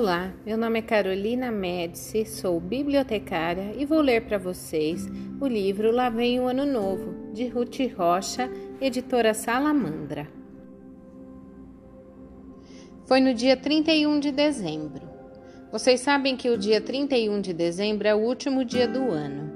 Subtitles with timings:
[0.00, 5.08] Olá, meu nome é Carolina Médici, sou bibliotecária e vou ler para vocês
[5.40, 8.48] o livro Lá Vem o Ano Novo, de Ruth Rocha,
[8.80, 10.28] editora Salamandra.
[13.06, 15.02] Foi no dia 31 de dezembro.
[15.72, 19.52] Vocês sabem que o dia 31 de dezembro é o último dia do ano.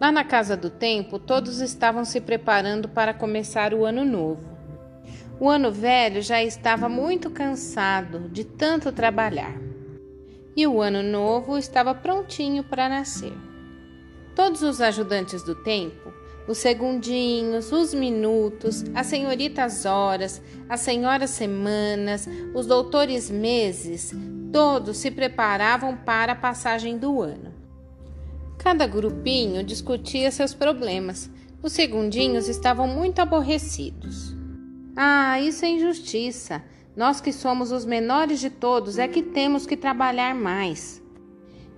[0.00, 4.51] Lá na Casa do Tempo, todos estavam se preparando para começar o ano novo.
[5.42, 9.60] O ano velho já estava muito cansado de tanto trabalhar.
[10.54, 13.32] E o ano novo estava prontinho para nascer.
[14.36, 16.14] Todos os ajudantes do tempo,
[16.46, 24.14] os segundinhos, os minutos, as senhoritas horas, as senhoras semanas, os doutores meses,
[24.52, 27.52] todos se preparavam para a passagem do ano.
[28.58, 31.28] Cada grupinho discutia seus problemas.
[31.60, 34.40] Os segundinhos estavam muito aborrecidos.
[34.96, 36.62] Ah, isso é injustiça.
[36.94, 41.02] Nós que somos os menores de todos é que temos que trabalhar mais.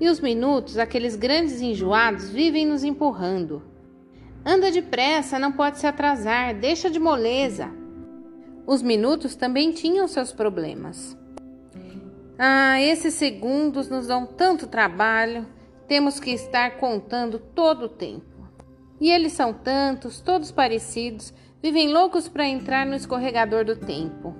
[0.00, 3.62] E os minutos, aqueles grandes enjoados, vivem nos empurrando.
[4.44, 7.70] Anda depressa, não pode se atrasar, deixa de moleza.
[8.66, 11.16] Os minutos também tinham seus problemas.
[12.36, 15.46] Ah, esses segundos nos dão tanto trabalho,
[15.86, 18.24] temos que estar contando todo o tempo.
[19.00, 21.32] E eles são tantos, todos parecidos,
[21.64, 24.36] Vivem loucos para entrar no escorregador do tempo.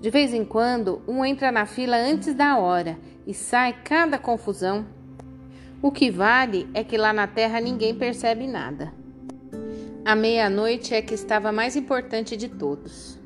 [0.00, 4.84] De vez em quando, um entra na fila antes da hora e sai cada confusão.
[5.80, 8.92] O que vale é que lá na terra ninguém percebe nada.
[10.04, 13.20] A meia-noite é que estava mais importante de todos.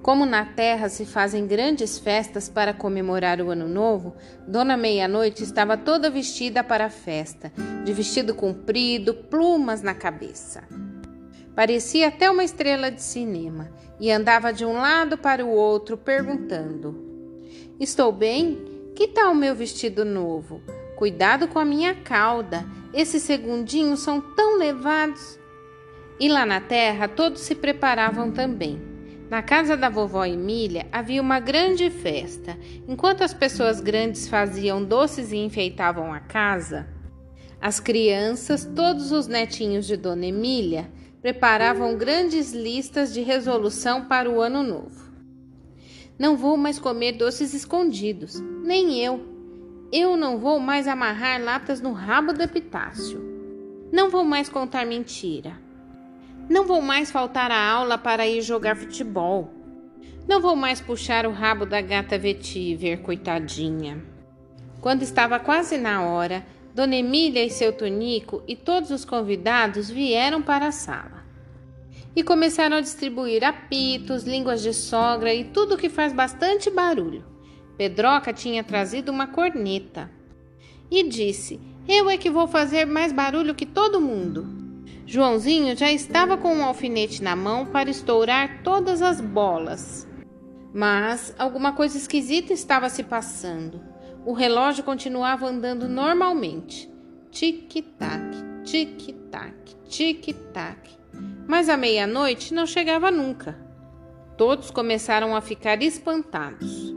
[0.00, 4.16] Como na terra se fazem grandes festas para comemorar o ano novo,
[4.48, 7.52] Dona Meia-Noite estava toda vestida para a festa,
[7.84, 10.66] de vestido comprido, plumas na cabeça.
[11.54, 16.96] Parecia até uma estrela de cinema e andava de um lado para o outro perguntando:
[17.78, 18.58] Estou bem?
[18.94, 20.62] Que tal o meu vestido novo?
[20.96, 25.38] Cuidado com a minha cauda, esses segundinhos são tão levados.
[26.18, 28.90] E lá na terra todos se preparavam também.
[29.30, 32.58] Na casa da vovó Emília havia uma grande festa.
[32.86, 36.86] Enquanto as pessoas grandes faziam doces e enfeitavam a casa,
[37.60, 44.40] as crianças, todos os netinhos de Dona Emília, preparavam grandes listas de resolução para o
[44.40, 45.10] ano novo.
[46.18, 49.28] Não vou mais comer doces escondidos, nem eu.
[49.92, 53.20] Eu não vou mais amarrar latas no rabo do epitácio.
[53.92, 55.58] Não vou mais contar mentira.
[56.48, 59.50] Não vou mais faltar à aula para ir jogar futebol.
[60.28, 64.02] Não vou mais puxar o rabo da gata vetiver, coitadinha.
[64.80, 70.40] Quando estava quase na hora, Dona Emília e seu Tonico e todos os convidados vieram
[70.40, 71.24] para a sala
[72.14, 77.24] e começaram a distribuir apitos, línguas de sogra e tudo que faz bastante barulho.
[77.76, 80.10] Pedroca tinha trazido uma corneta
[80.90, 84.46] e disse: Eu é que vou fazer mais barulho que todo mundo.
[85.06, 90.06] Joãozinho já estava com um alfinete na mão para estourar todas as bolas.
[90.72, 93.89] Mas alguma coisa esquisita estava se passando.
[94.24, 96.90] O relógio continuava andando normalmente.
[97.30, 99.54] Tic-tac, tic-tac,
[99.88, 100.90] tic-tac.
[101.48, 103.58] Mas a meia-noite não chegava nunca.
[104.36, 106.94] Todos começaram a ficar espantados.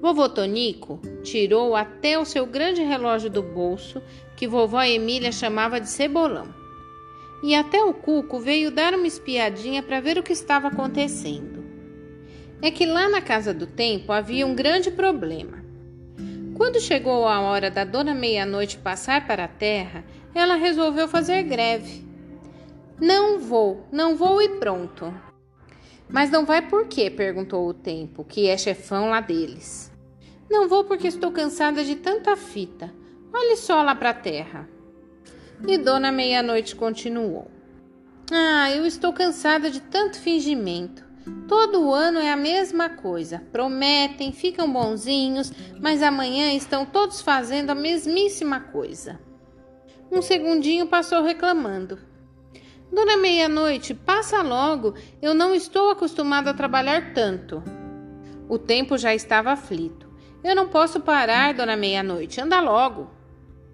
[0.00, 4.02] Vovô Tonico tirou até o seu grande relógio do bolso,
[4.36, 6.52] que vovó Emília chamava de cebolão.
[7.44, 11.64] E até o Cuco veio dar uma espiadinha para ver o que estava acontecendo.
[12.60, 15.61] É que lá na casa do tempo havia um grande problema.
[16.62, 22.06] Quando chegou a hora da dona meia-noite passar para a terra, ela resolveu fazer greve.
[23.00, 25.12] Não vou, não vou e pronto.
[26.08, 27.10] Mas não vai por quê?
[27.10, 29.90] perguntou o tempo, que é chefão lá deles.
[30.48, 32.94] Não vou porque estou cansada de tanta fita.
[33.34, 34.68] Olhe só lá para a terra.
[35.66, 37.50] E Dona Meia-Noite continuou.
[38.30, 41.04] Ah, eu estou cansada de tanto fingimento.
[41.48, 43.42] Todo ano é a mesma coisa.
[43.52, 49.20] Prometem, ficam bonzinhos, mas amanhã estão todos fazendo a mesmíssima coisa.
[50.10, 51.98] Um segundinho passou reclamando.
[52.92, 57.62] Dona Meia-Noite, passa logo, eu não estou acostumado a trabalhar tanto.
[58.48, 60.10] O tempo já estava aflito.
[60.44, 63.08] Eu não posso parar, Dona Meia-Noite, anda logo.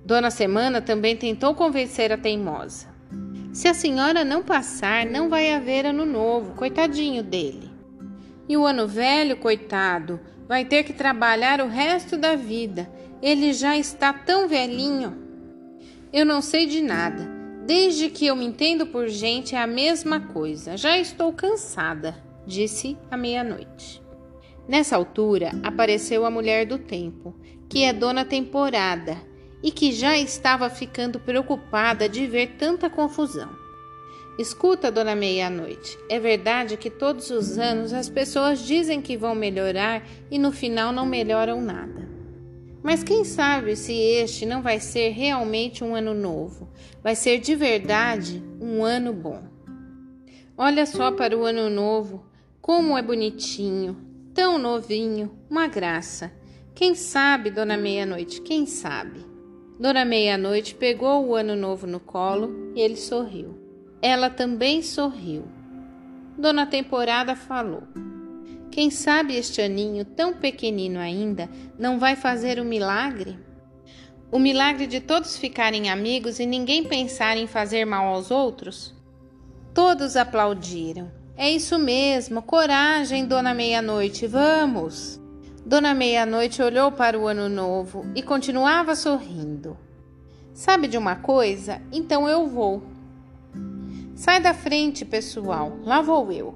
[0.05, 2.88] Dona Semana também tentou convencer a teimosa.
[3.59, 7.69] Se a senhora não passar, não vai haver ano novo, coitadinho dele.
[8.49, 12.89] E o ano velho, coitado, vai ter que trabalhar o resto da vida.
[13.21, 15.19] Ele já está tão velhinho.
[16.13, 17.29] Eu não sei de nada.
[17.67, 20.77] Desde que eu me entendo por gente é a mesma coisa.
[20.77, 22.15] Já estou cansada,
[22.47, 24.01] disse à meia-noite.
[24.69, 27.35] Nessa altura apareceu a mulher do tempo,
[27.69, 29.19] que é dona temporada
[29.63, 33.51] e que já estava ficando preocupada de ver tanta confusão.
[34.39, 40.07] Escuta, dona Meia-Noite, é verdade que todos os anos as pessoas dizem que vão melhorar
[40.31, 42.09] e no final não melhoram nada.
[42.81, 46.69] Mas quem sabe se este não vai ser realmente um ano novo,
[47.03, 49.43] vai ser de verdade um ano bom.
[50.57, 52.25] Olha só para o ano novo,
[52.61, 53.97] como é bonitinho,
[54.33, 56.33] tão novinho, uma graça.
[56.77, 59.27] Quem sabe, dona Meia-Noite, quem sabe?
[59.79, 63.57] Dona Meia-Noite pegou o ano novo no colo e ele sorriu.
[64.03, 65.45] Ela também sorriu.
[66.37, 67.85] Dona Temporada falou:
[68.73, 71.49] Quem sabe este aninho, tão pequenino ainda,
[71.79, 73.39] não vai fazer o milagre?
[74.33, 78.93] O milagre de todos ficarem amigos e ninguém pensar em fazer mal aos outros?
[79.73, 81.09] Todos aplaudiram.
[81.37, 85.21] É isso mesmo, coragem, Dona Meia-Noite, vamos!
[85.69, 89.77] Dona Meia-Noite olhou para o ano novo e continuava sorrindo.
[90.55, 91.83] Sabe de uma coisa?
[91.93, 92.83] Então eu vou.
[94.17, 96.55] Sai da frente, pessoal, lá vou eu.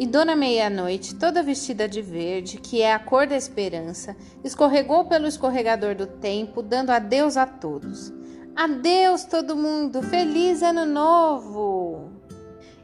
[0.00, 5.28] E Dona Meia-Noite, toda vestida de verde, que é a cor da esperança, escorregou pelo
[5.28, 8.12] escorregador do tempo, dando adeus a todos.
[8.56, 10.02] Adeus, todo mundo!
[10.02, 12.10] Feliz Ano Novo!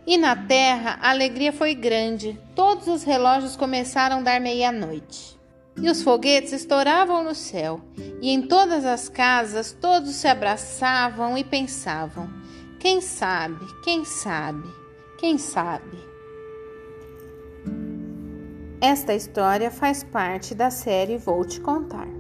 [0.07, 2.39] E na terra a alegria foi grande.
[2.55, 5.40] Todos os relógios começaram a dar meia-noite.
[5.83, 7.81] E os foguetes estouravam no céu.
[8.21, 12.29] E em todas as casas todos se abraçavam e pensavam:
[12.79, 14.69] quem sabe, quem sabe,
[15.19, 15.99] quem sabe?
[18.81, 22.20] Esta história faz parte da série Vou Te Contar.